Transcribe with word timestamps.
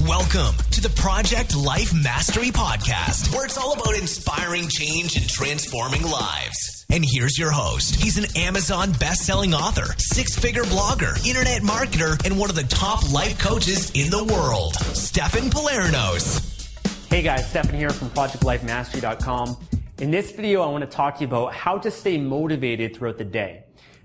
Welcome 0.00 0.56
to 0.72 0.80
the 0.80 0.92
Project 0.96 1.54
Life 1.54 1.94
Mastery 1.94 2.48
Podcast, 2.48 3.32
where 3.32 3.44
it's 3.44 3.56
all 3.56 3.74
about 3.74 3.96
inspiring 3.96 4.68
change 4.68 5.16
and 5.16 5.28
transforming 5.28 6.02
lives. 6.02 6.84
And 6.90 7.04
here's 7.06 7.38
your 7.38 7.52
host. 7.52 7.94
He's 7.94 8.18
an 8.18 8.24
Amazon 8.36 8.90
best-selling 8.98 9.54
author, 9.54 9.94
six-figure 9.98 10.64
blogger, 10.64 11.24
internet 11.26 11.62
marketer, 11.62 12.22
and 12.26 12.36
one 12.36 12.50
of 12.50 12.56
the 12.56 12.64
top 12.64 13.12
life 13.12 13.38
coaches 13.38 13.92
in 13.94 14.10
the 14.10 14.24
world, 14.24 14.74
Stefan 14.74 15.48
Palernos. 15.48 16.40
Hey 17.08 17.22
guys, 17.22 17.48
Stefan 17.48 17.76
here 17.76 17.90
from 17.90 18.10
ProjectLifeMastery.com. 18.10 19.56
In 19.98 20.10
this 20.10 20.32
video, 20.32 20.62
I 20.62 20.66
want 20.66 20.82
to 20.82 20.90
talk 20.90 21.14
to 21.16 21.20
you 21.20 21.28
about 21.28 21.54
how 21.54 21.78
to 21.78 21.90
stay 21.90 22.18
motivated 22.18 22.96
throughout 22.96 23.18
the 23.18 23.24
day. 23.24 23.63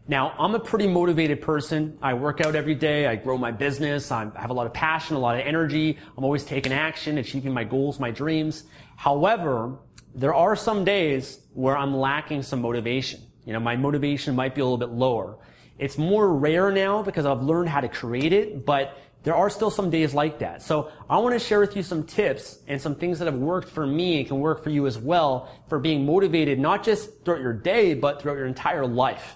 Now, 0.10 0.34
I'm 0.40 0.56
a 0.56 0.60
pretty 0.60 0.88
motivated 0.88 1.40
person. 1.40 1.96
I 2.02 2.16
work 2.16 2.42
out 2.42 2.56
every 2.56 2.74
day. 2.74 3.06
I 3.06 3.16
grow 3.16 3.38
my 3.38 3.52
business. 3.52 4.12
I 4.12 4.28
have 4.36 4.50
a 4.50 4.54
lot 4.54 4.66
of 4.66 4.74
passion, 4.74 5.16
a 5.16 5.20
lot 5.20 5.36
of 5.36 5.46
energy. 5.46 6.00
I'm 6.18 6.24
always 6.24 6.44
taking 6.44 6.74
action, 6.74 7.20
achieving 7.20 7.54
my 7.54 7.64
goals, 7.64 8.00
my 8.00 8.10
dreams. 8.10 8.64
However, 8.96 9.78
there 10.16 10.34
are 10.34 10.56
some 10.56 10.84
days 10.84 11.42
where 11.54 11.78
I'm 11.78 11.96
lacking 11.96 12.42
some 12.42 12.60
motivation. 12.60 13.22
You 13.46 13.54
know, 13.54 13.60
my 13.60 13.76
motivation 13.76 14.36
might 14.36 14.56
be 14.56 14.62
a 14.62 14.66
little 14.66 14.80
bit 14.80 14.90
lower. 14.90 15.38
It's 15.78 16.00
more 16.00 16.36
rare 16.36 16.72
now 16.72 17.04
because 17.04 17.28
I've 17.28 17.44
learned 17.44 17.70
how 17.70 17.82
to 17.82 17.88
create 17.88 18.34
it, 18.34 18.66
but 18.66 18.98
there 19.22 19.36
are 19.36 19.52
still 19.52 19.70
some 19.70 19.92
days 19.92 20.16
like 20.16 20.40
that. 20.40 20.64
So 20.64 20.92
I 21.08 21.20
want 21.20 21.40
to 21.40 21.40
share 21.40 21.60
with 21.60 21.76
you 21.76 21.84
some 21.84 22.02
tips 22.02 22.64
and 22.68 22.82
some 22.82 22.96
things 22.96 23.20
that 23.20 23.26
have 23.26 23.38
worked 23.38 23.70
for 23.70 23.86
me 23.86 24.18
and 24.18 24.28
can 24.28 24.40
work 24.40 24.64
for 24.64 24.72
you 24.72 24.88
as 24.88 24.98
well 24.98 25.56
for 25.68 25.78
being 25.78 26.04
motivated, 26.04 26.58
not 26.58 26.84
just 26.84 27.24
throughout 27.24 27.42
your 27.42 27.54
day, 27.54 27.94
but 27.94 28.20
throughout 28.20 28.38
your 28.38 28.48
entire 28.48 28.88
life. 28.88 29.36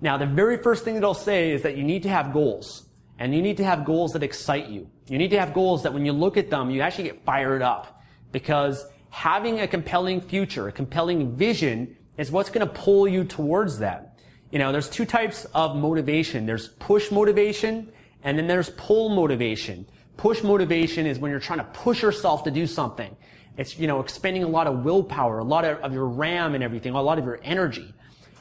Now, 0.00 0.16
the 0.18 0.26
very 0.26 0.58
first 0.58 0.84
thing 0.84 0.94
that 0.94 1.04
I'll 1.04 1.14
say 1.14 1.52
is 1.52 1.62
that 1.62 1.76
you 1.76 1.84
need 1.84 2.02
to 2.02 2.08
have 2.08 2.32
goals. 2.32 2.86
And 3.18 3.34
you 3.34 3.40
need 3.40 3.56
to 3.56 3.64
have 3.64 3.84
goals 3.84 4.12
that 4.12 4.22
excite 4.22 4.68
you. 4.68 4.90
You 5.08 5.18
need 5.18 5.30
to 5.30 5.40
have 5.40 5.54
goals 5.54 5.82
that 5.84 5.94
when 5.94 6.04
you 6.04 6.12
look 6.12 6.36
at 6.36 6.50
them, 6.50 6.70
you 6.70 6.82
actually 6.82 7.04
get 7.04 7.24
fired 7.24 7.62
up. 7.62 8.02
Because 8.30 8.84
having 9.08 9.60
a 9.60 9.66
compelling 9.66 10.20
future, 10.20 10.68
a 10.68 10.72
compelling 10.72 11.34
vision 11.34 11.96
is 12.18 12.30
what's 12.30 12.50
going 12.50 12.66
to 12.66 12.72
pull 12.72 13.08
you 13.08 13.24
towards 13.24 13.78
that. 13.78 14.18
You 14.50 14.58
know, 14.58 14.72
there's 14.72 14.88
two 14.88 15.06
types 15.06 15.46
of 15.54 15.76
motivation. 15.76 16.46
There's 16.46 16.68
push 16.68 17.10
motivation 17.10 17.90
and 18.22 18.38
then 18.38 18.46
there's 18.46 18.70
pull 18.70 19.08
motivation. 19.10 19.86
Push 20.16 20.42
motivation 20.42 21.06
is 21.06 21.18
when 21.18 21.30
you're 21.30 21.40
trying 21.40 21.58
to 21.58 21.64
push 21.64 22.02
yourself 22.02 22.44
to 22.44 22.50
do 22.50 22.66
something. 22.66 23.14
It's, 23.56 23.78
you 23.78 23.86
know, 23.86 24.00
expending 24.00 24.44
a 24.44 24.48
lot 24.48 24.66
of 24.66 24.84
willpower, 24.84 25.38
a 25.38 25.44
lot 25.44 25.64
of, 25.64 25.78
of 25.78 25.92
your 25.92 26.06
RAM 26.06 26.54
and 26.54 26.62
everything, 26.62 26.94
a 26.94 27.00
lot 27.02 27.18
of 27.18 27.24
your 27.24 27.40
energy. 27.42 27.94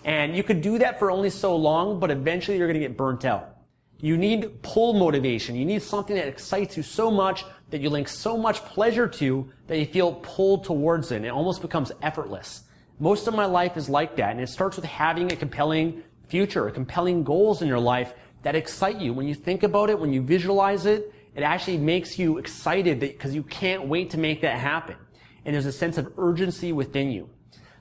And 0.06 0.38
you 0.38 0.44
could 0.44 0.62
do 0.62 0.78
that 0.78 1.00
for 1.00 1.10
only 1.10 1.32
so 1.32 1.56
long, 1.56 2.00
but 2.00 2.12
eventually 2.12 2.58
you're 2.58 2.68
going 2.68 2.80
to 2.80 2.88
get 2.88 2.96
burnt 2.96 3.26
out. 3.26 3.58
You 4.00 4.18
need 4.18 4.62
pull 4.62 4.94
motivation. 4.94 5.56
You 5.56 5.66
need 5.66 5.82
something 5.82 6.16
that 6.16 6.28
excites 6.28 6.78
you 6.78 6.84
so 6.84 7.10
much 7.10 7.44
that 7.72 7.82
you 7.82 7.90
link 7.90 8.08
so 8.08 8.38
much 8.38 8.64
pleasure 8.66 9.08
to 9.08 9.50
that 9.66 9.80
you 9.80 9.86
feel 9.88 10.14
pulled 10.14 10.64
towards 10.64 11.12
it. 11.12 11.18
And 11.18 11.26
it 11.26 11.30
almost 11.30 11.62
becomes 11.62 11.92
effortless. 12.04 12.64
Most 13.00 13.28
of 13.28 13.34
my 13.34 13.46
life 13.46 13.78
is 13.78 13.90
like 13.90 14.16
that. 14.18 14.30
And 14.30 14.40
it 14.40 14.48
starts 14.48 14.76
with 14.76 14.86
having 14.86 15.32
a 15.32 15.36
compelling 15.36 16.04
future, 16.28 16.70
compelling 16.70 17.24
goals 17.24 17.64
in 17.64 17.68
your 17.68 17.80
life 17.80 18.14
that 18.44 18.56
excite 18.56 19.02
you. 19.02 19.12
When 19.12 19.28
you 19.28 19.34
think 19.34 19.64
about 19.64 19.90
it, 19.90 20.00
when 20.00 20.14
you 20.14 20.22
visualize 20.22 20.86
it, 20.86 21.12
it 21.34 21.42
actually 21.42 21.78
makes 21.78 22.20
you 22.20 22.38
excited 22.38 23.00
because 23.00 23.34
you 23.34 23.42
can't 23.42 23.88
wait 23.88 24.12
to 24.12 24.20
make 24.20 24.42
that 24.42 24.60
happen. 24.60 24.98
And 25.46 25.56
there's 25.56 25.66
a 25.66 25.72
sense 25.72 25.98
of 25.98 26.14
urgency 26.20 26.74
within 26.74 27.10
you. 27.10 27.30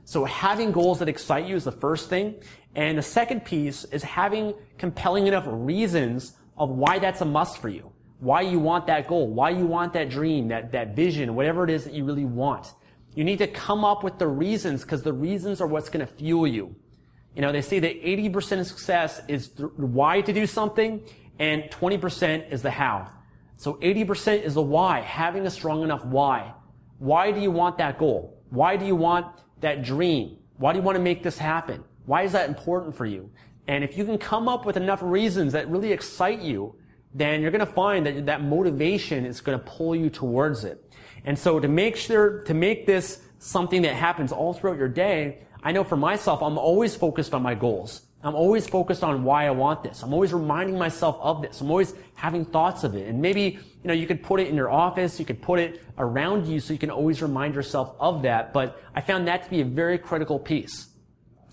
So 0.04 0.24
having 0.24 0.72
goals 0.72 0.98
that 0.98 1.08
excite 1.08 1.46
you 1.46 1.56
is 1.56 1.64
the 1.64 1.72
first 1.72 2.08
thing. 2.08 2.34
And 2.74 2.98
the 2.98 3.02
second 3.02 3.44
piece 3.44 3.84
is 3.84 4.02
having 4.02 4.54
compelling 4.78 5.26
enough 5.26 5.44
reasons 5.46 6.32
of 6.56 6.70
why 6.70 6.98
that's 6.98 7.20
a 7.20 7.24
must 7.24 7.58
for 7.58 7.68
you. 7.68 7.90
Why 8.20 8.42
you 8.42 8.58
want 8.58 8.86
that 8.86 9.08
goal, 9.08 9.28
why 9.28 9.50
you 9.50 9.66
want 9.66 9.92
that 9.94 10.08
dream, 10.08 10.48
that, 10.48 10.72
that 10.72 10.94
vision, 10.96 11.34
whatever 11.34 11.64
it 11.64 11.70
is 11.70 11.84
that 11.84 11.92
you 11.92 12.04
really 12.04 12.24
want. 12.24 12.72
You 13.14 13.24
need 13.24 13.38
to 13.38 13.46
come 13.46 13.84
up 13.84 14.02
with 14.02 14.18
the 14.18 14.26
reasons 14.26 14.82
because 14.82 15.02
the 15.02 15.12
reasons 15.12 15.60
are 15.60 15.66
what's 15.66 15.88
going 15.88 16.04
to 16.04 16.12
fuel 16.12 16.46
you. 16.46 16.74
You 17.34 17.42
know, 17.42 17.52
they 17.52 17.62
say 17.62 17.80
that 17.80 18.02
80% 18.02 18.60
of 18.60 18.66
success 18.66 19.20
is 19.28 19.50
the 19.50 19.66
why 19.66 20.20
to 20.20 20.32
do 20.32 20.46
something 20.46 21.02
and 21.38 21.64
20% 21.64 22.52
is 22.52 22.62
the 22.62 22.70
how. 22.70 23.10
So 23.56 23.74
80% 23.74 24.42
is 24.42 24.54
the 24.54 24.62
why, 24.62 25.00
having 25.00 25.46
a 25.46 25.50
strong 25.50 25.82
enough 25.82 26.04
why. 26.04 26.54
Why 26.98 27.32
do 27.32 27.40
you 27.40 27.50
want 27.50 27.78
that 27.78 27.98
goal? 27.98 28.40
Why 28.50 28.76
do 28.76 28.84
you 28.84 28.96
want 28.96 29.26
that 29.64 29.82
dream? 29.82 30.36
Why 30.56 30.72
do 30.72 30.78
you 30.78 30.84
want 30.84 30.96
to 30.96 31.02
make 31.02 31.22
this 31.22 31.36
happen? 31.36 31.82
Why 32.06 32.22
is 32.22 32.32
that 32.32 32.48
important 32.48 32.94
for 32.94 33.06
you? 33.06 33.30
And 33.66 33.82
if 33.82 33.96
you 33.96 34.04
can 34.04 34.18
come 34.18 34.48
up 34.48 34.66
with 34.66 34.76
enough 34.76 35.00
reasons 35.02 35.52
that 35.54 35.68
really 35.68 35.92
excite 35.92 36.40
you, 36.40 36.74
then 37.14 37.40
you're 37.40 37.50
going 37.50 37.66
to 37.66 37.72
find 37.72 38.06
that 38.06 38.26
that 38.26 38.42
motivation 38.42 39.24
is 39.24 39.40
going 39.40 39.58
to 39.58 39.64
pull 39.64 39.96
you 39.96 40.10
towards 40.10 40.64
it. 40.64 40.92
And 41.24 41.38
so 41.38 41.58
to 41.60 41.68
make 41.68 41.96
sure, 41.96 42.42
to 42.42 42.54
make 42.54 42.86
this 42.86 43.22
something 43.38 43.82
that 43.82 43.94
happens 43.94 44.32
all 44.32 44.52
throughout 44.52 44.76
your 44.76 44.88
day, 44.88 45.38
I 45.62 45.72
know 45.72 45.84
for 45.84 45.96
myself, 45.96 46.42
I'm 46.42 46.58
always 46.58 46.94
focused 46.94 47.32
on 47.32 47.42
my 47.42 47.54
goals. 47.54 48.02
I'm 48.24 48.34
always 48.34 48.66
focused 48.66 49.04
on 49.04 49.22
why 49.22 49.46
I 49.46 49.50
want 49.50 49.84
this. 49.84 50.02
I'm 50.02 50.14
always 50.14 50.32
reminding 50.32 50.78
myself 50.78 51.18
of 51.20 51.42
this. 51.42 51.60
I'm 51.60 51.70
always 51.70 51.94
having 52.14 52.46
thoughts 52.46 52.82
of 52.82 52.94
it. 52.94 53.06
And 53.06 53.20
maybe, 53.20 53.42
you 53.42 53.60
know, 53.84 53.92
you 53.92 54.06
could 54.06 54.22
put 54.22 54.40
it 54.40 54.48
in 54.48 54.56
your 54.56 54.70
office, 54.70 55.18
you 55.20 55.26
could 55.26 55.42
put 55.42 55.58
it 55.58 55.82
around 55.98 56.46
you 56.46 56.58
so 56.58 56.72
you 56.72 56.78
can 56.78 56.90
always 56.90 57.20
remind 57.20 57.54
yourself 57.54 57.94
of 58.00 58.22
that. 58.22 58.54
But 58.54 58.82
I 58.94 59.02
found 59.02 59.28
that 59.28 59.44
to 59.44 59.50
be 59.50 59.60
a 59.60 59.64
very 59.64 59.98
critical 59.98 60.38
piece. 60.38 60.88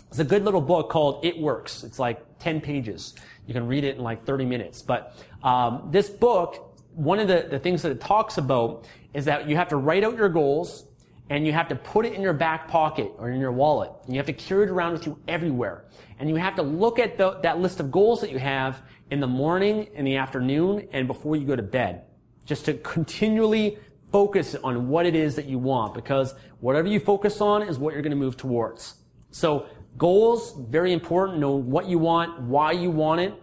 It's 0.08 0.20
a 0.20 0.24
good 0.24 0.46
little 0.46 0.62
book 0.62 0.90
called 0.90 1.26
It 1.26 1.38
Works. 1.38 1.84
It's 1.84 2.00
like 2.00 2.40
10 2.40 2.62
pages. 2.62 3.16
You 3.48 3.54
can 3.54 3.68
read 3.68 3.84
it 3.84 3.98
in 3.98 4.04
like 4.04 4.26
30 4.26 4.46
minutes. 4.46 4.82
But 4.82 5.18
um, 5.44 5.90
this 5.92 6.10
book, 6.10 6.80
one 6.94 7.20
of 7.20 7.28
the, 7.28 7.48
the 7.50 7.60
things 7.60 7.82
that 7.82 7.92
it 7.92 8.00
talks 8.00 8.38
about 8.38 8.88
is 9.14 9.26
that 9.26 9.50
you 9.50 9.58
have 9.58 9.68
to 9.70 9.76
write 9.76 10.06
out 10.06 10.16
your 10.16 10.30
goals 10.30 10.86
and 11.32 11.48
you 11.48 11.54
have 11.54 11.70
to 11.70 11.76
put 11.78 12.06
it 12.06 12.12
in 12.12 12.22
your 12.22 12.34
back 12.34 12.68
pocket 12.68 13.10
or 13.18 13.30
in 13.30 13.40
your 13.40 13.54
wallet. 13.54 13.90
And 14.04 14.14
you 14.14 14.20
have 14.20 14.26
to 14.26 14.34
carry 14.34 14.66
it 14.66 14.70
around 14.70 14.92
with 14.92 15.06
you 15.06 15.18
everywhere. 15.30 15.86
And 16.20 16.28
you 16.28 16.36
have 16.36 16.56
to 16.56 16.62
look 16.62 17.00
at 17.00 17.18
the, 17.18 17.40
that 17.42 17.58
list 17.58 17.80
of 17.80 17.90
goals 17.90 18.20
that 18.20 18.32
you 18.32 18.38
have 18.38 18.82
in 19.12 19.22
the 19.22 19.28
morning, 19.28 19.88
in 19.96 20.04
the 20.04 20.18
afternoon, 20.18 20.90
and 20.92 21.08
before 21.08 21.38
you 21.38 21.48
go 21.48 21.56
to 21.56 21.64
bed. 21.64 22.04
Just 22.44 22.66
to 22.66 22.74
continually 22.74 23.78
focus 24.12 24.58
on 24.62 24.90
what 24.90 25.06
it 25.06 25.16
is 25.16 25.38
that 25.38 25.46
you 25.46 25.58
want 25.58 25.94
because 25.94 26.36
whatever 26.60 26.90
you 26.90 27.00
focus 27.00 27.40
on 27.40 27.62
is 27.62 27.80
what 27.80 27.94
you're 27.94 28.04
going 28.04 28.12
to 28.12 28.18
move 28.18 28.36
towards. 28.36 28.96
So 29.30 29.68
goals, 29.98 30.54
very 30.68 30.92
important. 30.92 31.40
Know 31.40 31.56
what 31.56 31.88
you 31.88 31.98
want, 31.98 32.42
why 32.42 32.74
you 32.74 32.92
want 32.92 33.22
it. 33.22 33.34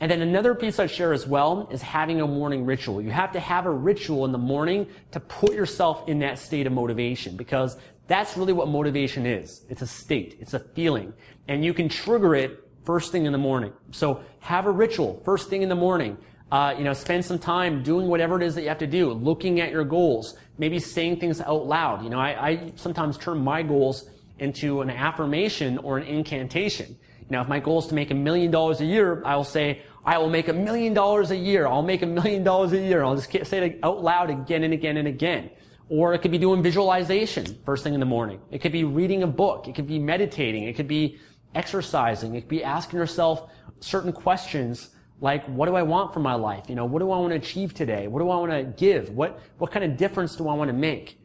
And 0.00 0.10
then 0.10 0.20
another 0.20 0.54
piece 0.54 0.78
I 0.78 0.86
share 0.86 1.12
as 1.12 1.26
well 1.26 1.68
is 1.70 1.80
having 1.80 2.20
a 2.20 2.26
morning 2.26 2.66
ritual. 2.66 3.00
You 3.00 3.10
have 3.10 3.32
to 3.32 3.40
have 3.40 3.64
a 3.64 3.70
ritual 3.70 4.26
in 4.26 4.32
the 4.32 4.38
morning 4.38 4.86
to 5.12 5.20
put 5.20 5.54
yourself 5.54 6.06
in 6.08 6.18
that 6.18 6.38
state 6.38 6.66
of 6.66 6.72
motivation 6.72 7.36
because 7.36 7.78
that's 8.06 8.36
really 8.36 8.52
what 8.52 8.68
motivation 8.68 9.24
is. 9.24 9.64
It's 9.70 9.82
a 9.82 9.86
state. 9.86 10.36
It's 10.38 10.52
a 10.52 10.58
feeling. 10.58 11.14
And 11.48 11.64
you 11.64 11.72
can 11.72 11.88
trigger 11.88 12.34
it 12.34 12.62
first 12.84 13.10
thing 13.10 13.24
in 13.24 13.32
the 13.32 13.38
morning. 13.38 13.72
So 13.90 14.22
have 14.40 14.66
a 14.66 14.70
ritual 14.70 15.20
first 15.24 15.48
thing 15.48 15.62
in 15.62 15.68
the 15.68 15.74
morning. 15.74 16.18
Uh, 16.52 16.74
you 16.78 16.84
know, 16.84 16.92
spend 16.92 17.24
some 17.24 17.38
time 17.38 17.82
doing 17.82 18.06
whatever 18.06 18.40
it 18.40 18.46
is 18.46 18.54
that 18.54 18.62
you 18.62 18.68
have 18.68 18.78
to 18.78 18.86
do, 18.86 19.12
looking 19.12 19.60
at 19.60 19.72
your 19.72 19.82
goals, 19.82 20.36
maybe 20.58 20.78
saying 20.78 21.18
things 21.18 21.40
out 21.40 21.66
loud. 21.66 22.04
You 22.04 22.10
know, 22.10 22.20
I, 22.20 22.48
I 22.48 22.72
sometimes 22.76 23.18
turn 23.18 23.38
my 23.38 23.62
goals 23.62 24.08
into 24.38 24.80
an 24.82 24.90
affirmation 24.90 25.78
or 25.78 25.98
an 25.98 26.04
incantation. 26.06 26.96
Know, 27.28 27.40
if 27.40 27.48
my 27.48 27.58
goal 27.58 27.80
is 27.80 27.86
to 27.88 27.94
make 27.94 28.10
a 28.10 28.14
million 28.14 28.50
dollars 28.52 28.80
a 28.80 28.84
year, 28.84 29.22
I 29.24 29.34
will 29.34 29.44
say, 29.44 29.82
I 30.04 30.18
will 30.18 30.30
make 30.30 30.46
a 30.46 30.52
million 30.52 30.94
dollars 30.94 31.32
a 31.32 31.36
year. 31.36 31.66
I'll 31.66 31.82
make 31.82 32.02
a 32.02 32.06
million 32.06 32.44
dollars 32.44 32.72
a 32.72 32.78
year. 32.78 33.02
I'll 33.02 33.16
just 33.16 33.30
say 33.50 33.66
it 33.66 33.80
out 33.82 34.02
loud 34.02 34.30
again 34.30 34.62
and 34.62 34.72
again 34.72 34.96
and 34.96 35.08
again. 35.08 35.50
Or 35.88 36.14
it 36.14 36.20
could 36.20 36.30
be 36.30 36.38
doing 36.38 36.62
visualization 36.62 37.58
first 37.64 37.82
thing 37.82 37.94
in 37.94 38.00
the 38.00 38.06
morning. 38.06 38.40
It 38.50 38.60
could 38.60 38.72
be 38.72 38.84
reading 38.84 39.24
a 39.24 39.26
book. 39.26 39.66
It 39.66 39.74
could 39.74 39.86
be 39.86 39.98
meditating. 39.98 40.64
It 40.64 40.74
could 40.74 40.88
be 40.88 41.18
exercising. 41.54 42.34
It 42.36 42.42
could 42.42 42.48
be 42.48 42.62
asking 42.62 42.98
yourself 42.98 43.50
certain 43.80 44.12
questions 44.12 44.90
Like, 45.20 45.46
what 45.46 45.66
do 45.66 45.76
I 45.76 45.82
want 45.82 46.12
for 46.12 46.20
my 46.20 46.34
life? 46.34 46.64
You 46.68 46.74
know, 46.74 46.84
what 46.84 46.98
do 46.98 47.10
I 47.10 47.18
want 47.18 47.30
to 47.30 47.36
achieve 47.36 47.72
today? 47.72 48.06
What 48.06 48.20
do 48.20 48.28
I 48.30 48.36
want 48.36 48.52
to 48.52 48.64
give? 48.64 49.10
What, 49.10 49.40
what 49.58 49.70
kind 49.70 49.84
of 49.84 49.96
difference 49.96 50.36
do 50.36 50.48
I 50.48 50.54
want 50.54 50.68
to 50.68 50.76
make? 50.76 51.18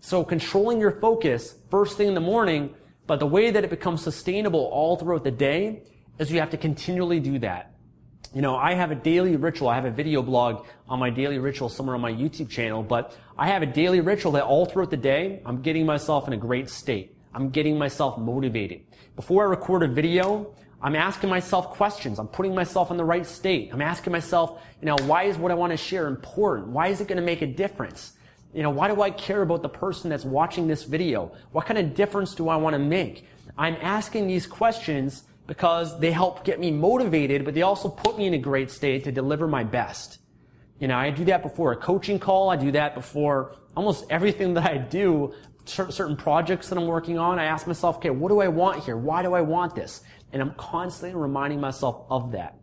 So 0.00 0.22
controlling 0.22 0.78
your 0.80 1.00
focus 1.00 1.54
first 1.70 1.96
thing 1.96 2.08
in 2.08 2.14
the 2.14 2.20
morning, 2.20 2.74
but 3.08 3.18
the 3.18 3.26
way 3.26 3.50
that 3.50 3.64
it 3.64 3.70
becomes 3.70 4.02
sustainable 4.02 4.66
all 4.66 4.96
throughout 4.98 5.24
the 5.24 5.30
day 5.30 5.82
is 6.18 6.30
you 6.30 6.40
have 6.40 6.50
to 6.50 6.58
continually 6.58 7.18
do 7.18 7.38
that. 7.38 7.72
You 8.34 8.42
know, 8.42 8.54
I 8.54 8.74
have 8.74 8.90
a 8.90 8.94
daily 8.94 9.34
ritual. 9.36 9.70
I 9.70 9.76
have 9.76 9.86
a 9.86 9.90
video 9.90 10.22
blog 10.22 10.66
on 10.90 10.98
my 10.98 11.08
daily 11.08 11.38
ritual 11.38 11.70
somewhere 11.70 11.94
on 11.94 12.02
my 12.02 12.12
YouTube 12.12 12.50
channel, 12.50 12.82
but 12.82 13.16
I 13.38 13.48
have 13.48 13.62
a 13.62 13.66
daily 13.66 14.02
ritual 14.02 14.32
that 14.32 14.44
all 14.44 14.66
throughout 14.66 14.90
the 14.90 14.98
day, 14.98 15.40
I'm 15.46 15.62
getting 15.62 15.86
myself 15.86 16.26
in 16.26 16.34
a 16.34 16.36
great 16.36 16.68
state. 16.68 17.16
I'm 17.32 17.48
getting 17.48 17.78
myself 17.78 18.18
motivated. 18.18 18.82
Before 19.16 19.42
I 19.42 19.48
record 19.48 19.82
a 19.82 19.88
video, 19.88 20.54
I'm 20.82 20.94
asking 20.94 21.30
myself 21.30 21.70
questions. 21.70 22.18
I'm 22.18 22.28
putting 22.28 22.54
myself 22.54 22.90
in 22.90 22.98
the 22.98 23.04
right 23.06 23.26
state. 23.26 23.70
I'm 23.72 23.80
asking 23.80 24.12
myself, 24.12 24.60
you 24.82 24.86
know, 24.86 24.96
why 25.06 25.22
is 25.22 25.38
what 25.38 25.50
I 25.50 25.54
want 25.54 25.70
to 25.70 25.78
share 25.78 26.08
important? 26.08 26.68
Why 26.68 26.88
is 26.88 27.00
it 27.00 27.08
going 27.08 27.16
to 27.16 27.24
make 27.24 27.40
a 27.40 27.46
difference? 27.46 28.17
You 28.54 28.62
know, 28.62 28.70
why 28.70 28.88
do 28.88 29.02
I 29.02 29.10
care 29.10 29.42
about 29.42 29.62
the 29.62 29.68
person 29.68 30.08
that's 30.10 30.24
watching 30.24 30.66
this 30.66 30.84
video? 30.84 31.32
What 31.52 31.66
kind 31.66 31.78
of 31.78 31.94
difference 31.94 32.34
do 32.34 32.48
I 32.48 32.56
want 32.56 32.74
to 32.74 32.78
make? 32.78 33.26
I'm 33.58 33.76
asking 33.80 34.26
these 34.26 34.46
questions 34.46 35.24
because 35.46 35.98
they 36.00 36.12
help 36.12 36.44
get 36.44 36.60
me 36.60 36.70
motivated, 36.70 37.44
but 37.44 37.54
they 37.54 37.62
also 37.62 37.88
put 37.88 38.16
me 38.16 38.26
in 38.26 38.34
a 38.34 38.38
great 38.38 38.70
state 38.70 39.04
to 39.04 39.12
deliver 39.12 39.46
my 39.46 39.64
best. 39.64 40.18
You 40.78 40.88
know, 40.88 40.96
I 40.96 41.10
do 41.10 41.24
that 41.26 41.42
before 41.42 41.72
a 41.72 41.76
coaching 41.76 42.18
call. 42.18 42.50
I 42.50 42.56
do 42.56 42.70
that 42.72 42.94
before 42.94 43.56
almost 43.76 44.04
everything 44.10 44.54
that 44.54 44.64
I 44.64 44.78
do, 44.78 45.34
certain 45.64 46.16
projects 46.16 46.68
that 46.68 46.78
I'm 46.78 46.86
working 46.86 47.18
on. 47.18 47.38
I 47.38 47.44
ask 47.44 47.66
myself, 47.66 47.96
okay, 47.96 48.10
what 48.10 48.28
do 48.28 48.40
I 48.40 48.48
want 48.48 48.84
here? 48.84 48.96
Why 48.96 49.22
do 49.22 49.34
I 49.34 49.40
want 49.40 49.74
this? 49.74 50.02
And 50.32 50.40
I'm 50.40 50.54
constantly 50.54 51.18
reminding 51.18 51.60
myself 51.60 52.06
of 52.10 52.32
that. 52.32 52.58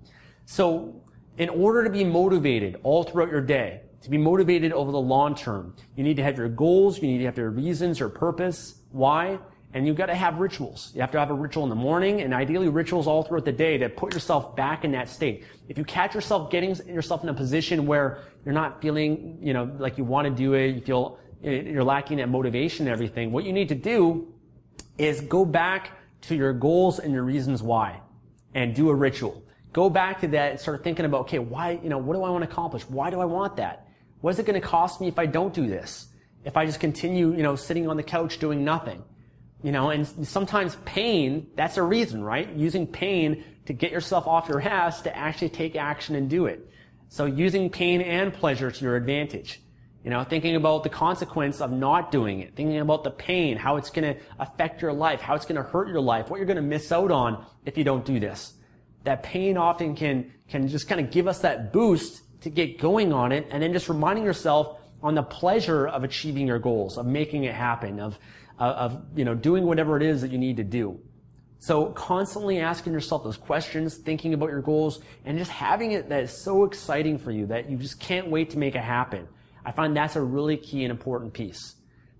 So 0.46 1.02
in 1.38 1.50
order 1.50 1.84
to 1.84 1.90
be 1.90 2.04
motivated 2.04 2.80
all 2.84 3.04
throughout 3.04 3.30
your 3.30 3.42
day, 3.42 3.82
to 4.06 4.12
be 4.12 4.18
motivated 4.18 4.72
over 4.72 4.92
the 4.92 5.00
long 5.00 5.36
term, 5.36 5.74
you 5.96 6.04
need 6.04 6.16
to 6.16 6.24
have 6.24 6.38
your 6.38 6.48
goals, 6.48 7.02
you 7.02 7.08
need 7.08 7.18
to 7.18 7.26
have 7.26 7.38
your 7.38 7.50
reasons, 7.50 8.00
your 8.00 8.10
purpose, 8.10 8.76
why, 8.92 9.40
and 9.74 9.86
you've 9.86 9.98
got 9.98 10.06
to 10.06 10.16
have 10.16 10.38
rituals. 10.38 10.92
You 10.96 11.02
have 11.02 11.12
to 11.12 11.20
have 11.20 11.32
a 11.32 11.34
ritual 11.34 11.64
in 11.64 11.70
the 11.70 11.76
morning 11.76 12.22
and 12.22 12.34
ideally 12.34 12.70
rituals 12.70 13.08
all 13.08 13.24
throughout 13.24 13.46
the 13.46 13.52
day 13.52 13.78
to 13.80 13.90
put 13.90 14.14
yourself 14.14 14.56
back 14.56 14.86
in 14.86 14.92
that 14.94 15.10
state. 15.10 15.44
If 15.68 15.78
you 15.78 15.84
catch 15.84 16.16
yourself 16.16 16.50
getting 16.50 16.76
yourself 16.88 17.24
in 17.24 17.30
a 17.30 17.34
position 17.34 17.86
where 17.86 18.20
you're 18.46 18.54
not 18.54 18.82
feeling, 18.82 19.38
you 19.42 19.54
know, 19.54 19.70
like 19.78 19.98
you 19.98 20.06
want 20.06 20.28
to 20.28 20.34
do 20.34 20.54
it, 20.54 20.76
you 20.76 20.82
feel 20.82 21.20
you're 21.42 21.84
lacking 21.84 22.18
that 22.18 22.30
motivation 22.30 22.88
and 22.88 22.94
everything, 22.94 23.32
what 23.32 23.44
you 23.44 23.52
need 23.52 23.70
to 23.70 23.76
do 23.76 24.34
is 24.98 25.20
go 25.22 25.44
back 25.44 25.92
to 26.22 26.36
your 26.36 26.54
goals 26.54 27.00
and 27.00 27.12
your 27.12 27.24
reasons 27.24 27.62
why 27.62 28.00
and 28.54 28.76
do 28.76 28.90
a 28.90 28.96
ritual. 28.96 29.44
Go 29.74 29.90
back 29.90 30.22
to 30.22 30.28
that 30.30 30.52
and 30.52 30.60
start 30.60 30.84
thinking 30.84 31.06
about, 31.06 31.22
okay, 31.22 31.40
why, 31.40 31.80
you 31.84 31.90
know, 31.90 31.98
what 31.98 32.14
do 32.14 32.24
I 32.24 32.30
want 32.30 32.46
to 32.46 32.50
accomplish? 32.50 32.84
Why 32.88 33.10
do 33.10 33.20
I 33.20 33.26
want 33.26 33.58
that? 33.58 33.90
What 34.26 34.32
is 34.32 34.40
it 34.40 34.48
going 34.48 34.60
to 34.60 34.68
cost 34.68 35.02
me 35.02 35.08
if 35.08 35.20
I 35.20 35.28
don't 35.28 35.54
do 35.54 35.68
this? 35.68 36.08
If 36.44 36.58
I 36.58 36.66
just 36.66 36.80
continue, 36.80 37.36
you 37.36 37.44
know, 37.44 37.56
sitting 37.56 37.88
on 37.88 37.96
the 37.96 38.02
couch 38.02 38.40
doing 38.40 38.66
nothing? 38.66 39.04
You 39.62 39.72
know, 39.72 39.92
and 39.92 40.08
sometimes 40.28 40.78
pain, 40.84 41.46
that's 41.56 41.78
a 41.78 41.84
reason, 41.84 42.24
right? 42.24 42.52
Using 42.54 42.88
pain 42.88 43.44
to 43.68 43.74
get 43.74 43.92
yourself 43.92 44.26
off 44.26 44.50
your 44.50 44.60
ass 44.60 45.04
to 45.04 45.16
actually 45.16 45.50
take 45.50 45.76
action 45.76 46.16
and 46.16 46.28
do 46.28 46.48
it. 46.48 46.68
So 47.08 47.26
using 47.26 47.70
pain 47.70 48.02
and 48.02 48.34
pleasure 48.34 48.72
to 48.72 48.84
your 48.84 48.96
advantage. 48.96 49.62
You 50.04 50.10
know, 50.10 50.24
thinking 50.24 50.56
about 50.56 50.82
the 50.82 50.90
consequence 50.90 51.62
of 51.62 51.72
not 51.72 52.12
doing 52.12 52.40
it, 52.40 52.56
thinking 52.56 52.80
about 52.80 53.04
the 53.04 53.12
pain, 53.12 53.58
how 53.58 53.78
it's 53.78 53.92
going 53.92 54.12
to 54.16 54.20
affect 54.40 54.82
your 54.82 54.92
life, 54.92 55.22
how 55.22 55.36
it's 55.36 55.46
going 55.46 55.64
to 55.64 55.70
hurt 55.70 55.88
your 55.88 56.02
life, 56.02 56.32
what 56.32 56.38
you're 56.38 56.48
going 56.48 56.56
to 56.56 56.64
miss 56.64 56.92
out 56.92 57.12
on 57.12 57.46
if 57.64 57.78
you 57.78 57.84
don't 57.84 58.04
do 58.04 58.20
this. 58.20 58.56
That 59.04 59.22
pain 59.22 59.56
often 59.56 59.96
can, 59.96 60.32
can 60.50 60.68
just 60.68 60.88
kind 60.88 61.00
of 61.00 61.12
give 61.12 61.28
us 61.28 61.42
that 61.42 61.72
boost 61.72 62.24
to 62.46 62.52
get 62.52 62.78
going 62.78 63.12
on 63.12 63.32
it 63.32 63.48
and 63.50 63.62
then 63.62 63.74
just 63.74 63.90
reminding 63.90 64.24
yourself 64.24 64.78
on 65.02 65.16
the 65.16 65.24
pleasure 65.24 65.88
of 65.88 66.04
achieving 66.04 66.46
your 66.46 66.60
goals, 66.60 66.96
of 66.96 67.08
making 67.08 67.44
it 67.44 67.56
happen, 67.56 68.00
of, 68.00 68.20
uh, 68.60 68.64
of, 68.66 69.04
you 69.16 69.26
know, 69.26 69.34
doing 69.34 69.66
whatever 69.66 69.98
it 69.98 70.04
is 70.04 70.22
that 70.22 70.32
you 70.32 70.38
need 70.38 70.58
to 70.58 70.64
do. 70.64 71.00
So 71.58 71.88
constantly 71.88 72.60
asking 72.60 72.94
yourself 72.94 73.24
those 73.24 73.36
questions, 73.36 73.98
thinking 73.98 74.36
about 74.36 74.50
your 74.50 74.62
goals, 74.62 75.00
and 75.26 75.40
just 75.40 75.50
having 75.50 75.94
it 75.94 76.08
that 76.10 76.22
is 76.22 76.32
so 76.32 76.66
exciting 76.66 77.18
for 77.18 77.32
you 77.32 77.48
that 77.48 77.68
you 77.68 77.78
just 77.78 78.00
can't 78.00 78.28
wait 78.30 78.52
to 78.52 78.60
make 78.60 78.76
it 78.76 78.84
happen. 78.84 79.28
I 79.66 79.72
find 79.72 79.98
that's 79.98 80.16
a 80.16 80.22
really 80.22 80.58
key 80.58 80.84
and 80.84 80.92
important 80.92 81.34
piece. 81.34 81.74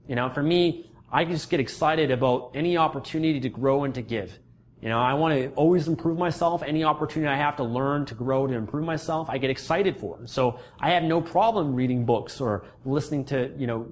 You 0.08 0.16
know, 0.16 0.32
for 0.32 0.42
me, 0.42 0.90
I 1.12 1.24
just 1.24 1.52
get 1.52 1.60
excited 1.60 2.10
about 2.10 2.50
any 2.56 2.78
opportunity 2.78 3.40
to 3.42 3.50
grow 3.50 3.84
and 3.84 3.94
to 3.94 4.02
give. 4.02 4.40
You 4.86 4.92
know, 4.92 5.00
I 5.00 5.16
want 5.16 5.34
to 5.34 5.50
always 5.56 5.88
improve 5.88 6.20
myself. 6.20 6.62
Any 6.62 6.84
opportunity 6.84 7.28
I 7.28 7.38
have 7.38 7.56
to 7.56 7.64
learn, 7.64 8.06
to 8.06 8.14
grow, 8.14 8.46
to 8.46 8.54
improve 8.54 8.86
myself, 8.86 9.32
I 9.32 9.40
get 9.40 9.50
excited 9.50 9.98
for. 9.98 10.20
So 10.26 10.60
I 10.80 10.92
have 10.92 11.02
no 11.02 11.22
problem 11.22 11.74
reading 11.74 12.06
books 12.06 12.40
or 12.40 12.66
listening 12.86 13.26
to, 13.26 13.52
you 13.58 13.66
know, 13.66 13.92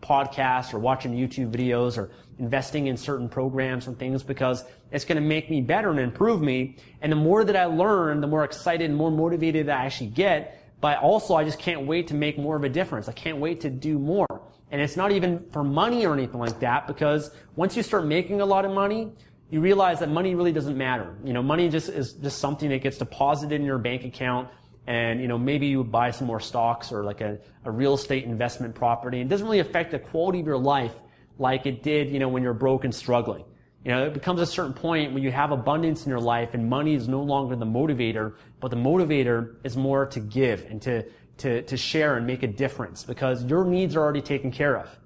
podcasts 0.00 0.72
or 0.72 0.78
watching 0.78 1.12
YouTube 1.12 1.50
videos 1.50 1.98
or 1.98 2.12
investing 2.38 2.86
in 2.86 2.96
certain 2.96 3.28
programs 3.28 3.88
and 3.88 3.98
things 3.98 4.22
because 4.22 4.62
it's 4.92 5.04
going 5.04 5.20
to 5.20 5.28
make 5.28 5.50
me 5.50 5.60
better 5.60 5.90
and 5.90 5.98
improve 5.98 6.40
me. 6.40 6.76
And 7.02 7.10
the 7.10 7.16
more 7.16 7.42
that 7.42 7.56
I 7.56 7.64
learn, 7.64 8.20
the 8.20 8.28
more 8.28 8.44
excited 8.44 8.88
and 8.88 8.96
more 8.96 9.10
motivated 9.10 9.68
I 9.68 9.86
actually 9.86 10.10
get. 10.10 10.54
But 10.80 10.98
also, 10.98 11.34
I 11.34 11.42
just 11.42 11.58
can't 11.58 11.84
wait 11.84 12.06
to 12.06 12.14
make 12.14 12.38
more 12.38 12.54
of 12.54 12.62
a 12.62 12.68
difference. 12.68 13.08
I 13.08 13.12
can't 13.12 13.38
wait 13.38 13.60
to 13.62 13.70
do 13.70 13.98
more. 13.98 14.28
And 14.70 14.80
it's 14.80 14.96
not 14.96 15.10
even 15.10 15.44
for 15.50 15.64
money 15.64 16.06
or 16.06 16.12
anything 16.12 16.38
like 16.38 16.60
that 16.60 16.86
because 16.86 17.32
once 17.56 17.76
you 17.76 17.82
start 17.82 18.04
making 18.04 18.40
a 18.40 18.46
lot 18.46 18.64
of 18.64 18.70
money, 18.70 19.12
you 19.50 19.60
realize 19.60 20.00
that 20.00 20.10
money 20.10 20.34
really 20.34 20.52
doesn't 20.52 20.76
matter. 20.76 21.16
You 21.24 21.32
know, 21.32 21.42
money 21.42 21.68
just 21.68 21.88
is 21.88 22.12
just 22.12 22.38
something 22.38 22.68
that 22.68 22.82
gets 22.82 22.98
deposited 22.98 23.54
in 23.54 23.64
your 23.64 23.78
bank 23.78 24.04
account 24.04 24.48
and, 24.86 25.20
you 25.20 25.28
know, 25.28 25.38
maybe 25.38 25.66
you 25.66 25.84
buy 25.84 26.10
some 26.10 26.26
more 26.26 26.40
stocks 26.40 26.92
or 26.92 27.04
like 27.04 27.20
a, 27.20 27.38
a 27.64 27.70
real 27.70 27.94
estate 27.94 28.24
investment 28.24 28.74
property. 28.74 29.20
It 29.20 29.28
doesn't 29.28 29.46
really 29.46 29.58
affect 29.58 29.90
the 29.90 29.98
quality 29.98 30.40
of 30.40 30.46
your 30.46 30.58
life 30.58 30.94
like 31.38 31.66
it 31.66 31.82
did, 31.82 32.10
you 32.10 32.18
know, 32.18 32.28
when 32.28 32.42
you're 32.42 32.54
broke 32.54 32.84
and 32.84 32.94
struggling. 32.94 33.44
You 33.84 33.92
know, 33.92 34.06
it 34.06 34.12
becomes 34.12 34.40
a 34.40 34.46
certain 34.46 34.74
point 34.74 35.14
when 35.14 35.22
you 35.22 35.30
have 35.30 35.50
abundance 35.50 36.04
in 36.04 36.10
your 36.10 36.20
life 36.20 36.52
and 36.54 36.68
money 36.68 36.94
is 36.94 37.06
no 37.06 37.22
longer 37.22 37.54
the 37.56 37.66
motivator, 37.66 38.34
but 38.60 38.70
the 38.70 38.76
motivator 38.76 39.56
is 39.64 39.76
more 39.76 40.04
to 40.06 40.20
give 40.20 40.66
and 40.68 40.82
to, 40.82 41.04
to, 41.38 41.62
to 41.62 41.76
share 41.76 42.16
and 42.16 42.26
make 42.26 42.42
a 42.42 42.48
difference 42.48 43.04
because 43.04 43.44
your 43.44 43.64
needs 43.64 43.94
are 43.94 44.00
already 44.00 44.20
taken 44.20 44.50
care 44.50 44.76
of. 44.76 44.98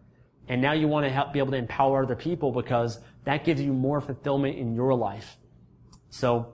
And 0.53 0.61
now 0.61 0.73
you 0.73 0.87
want 0.87 1.07
to 1.07 1.11
help 1.11 1.33
be 1.33 1.39
able 1.39 1.53
to 1.53 1.57
empower 1.57 2.03
other 2.03 2.15
people 2.15 2.53
because 2.53 3.01
that 3.25 3.43
gives 3.43 3.59
you 3.59 3.73
more 3.73 4.03
fulfillment 4.03 4.59
in 4.59 4.75
your 4.75 4.93
life. 4.93 5.39
So 6.11 6.53